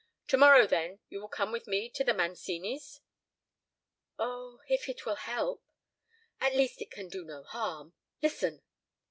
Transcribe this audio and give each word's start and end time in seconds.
To 0.29 0.37
morrow, 0.37 0.65
then, 0.65 0.97
you 1.09 1.21
will 1.21 1.27
come 1.27 1.51
with 1.51 1.67
me 1.67 1.87
to 1.91 2.03
the 2.03 2.15
Mancini's?" 2.15 3.01
"Oh—if 4.17 4.89
it 4.89 5.05
will 5.05 5.17
help." 5.29 5.63
"At 6.39 6.55
least 6.55 6.81
it 6.81 6.89
can 6.89 7.07
do 7.07 7.23
no 7.23 7.43
harm. 7.43 7.93
Listen!" 8.19 8.63